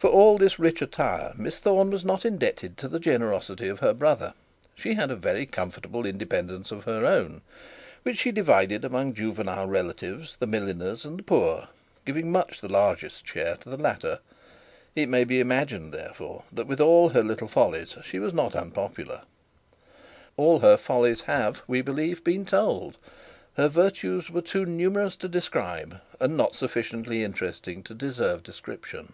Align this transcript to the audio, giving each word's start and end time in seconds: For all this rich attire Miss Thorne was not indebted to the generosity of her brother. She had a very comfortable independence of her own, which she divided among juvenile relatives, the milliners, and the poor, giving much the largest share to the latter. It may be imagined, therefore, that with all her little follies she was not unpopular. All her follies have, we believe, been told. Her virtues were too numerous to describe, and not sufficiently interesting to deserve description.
For 0.00 0.08
all 0.10 0.38
this 0.38 0.60
rich 0.60 0.80
attire 0.80 1.32
Miss 1.36 1.58
Thorne 1.58 1.90
was 1.90 2.04
not 2.04 2.24
indebted 2.24 2.76
to 2.78 2.86
the 2.86 3.00
generosity 3.00 3.66
of 3.66 3.80
her 3.80 3.92
brother. 3.92 4.32
She 4.76 4.94
had 4.94 5.10
a 5.10 5.16
very 5.16 5.44
comfortable 5.44 6.06
independence 6.06 6.70
of 6.70 6.84
her 6.84 7.04
own, 7.04 7.42
which 8.04 8.18
she 8.18 8.30
divided 8.30 8.84
among 8.84 9.14
juvenile 9.14 9.66
relatives, 9.66 10.36
the 10.38 10.46
milliners, 10.46 11.04
and 11.04 11.18
the 11.18 11.24
poor, 11.24 11.66
giving 12.04 12.30
much 12.30 12.60
the 12.60 12.68
largest 12.68 13.26
share 13.26 13.56
to 13.56 13.68
the 13.70 13.76
latter. 13.76 14.20
It 14.94 15.08
may 15.08 15.24
be 15.24 15.40
imagined, 15.40 15.92
therefore, 15.92 16.44
that 16.52 16.68
with 16.68 16.80
all 16.80 17.08
her 17.08 17.24
little 17.24 17.48
follies 17.48 17.96
she 18.04 18.20
was 18.20 18.32
not 18.32 18.54
unpopular. 18.54 19.22
All 20.36 20.60
her 20.60 20.76
follies 20.76 21.22
have, 21.22 21.62
we 21.66 21.82
believe, 21.82 22.22
been 22.22 22.46
told. 22.46 22.98
Her 23.56 23.66
virtues 23.66 24.30
were 24.30 24.42
too 24.42 24.64
numerous 24.64 25.16
to 25.16 25.28
describe, 25.28 26.00
and 26.20 26.36
not 26.36 26.54
sufficiently 26.54 27.24
interesting 27.24 27.82
to 27.82 27.94
deserve 27.94 28.44
description. 28.44 29.12